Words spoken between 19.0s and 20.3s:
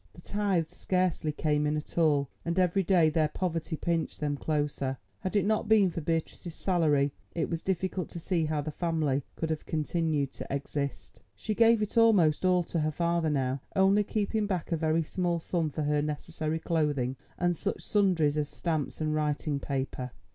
and writing paper.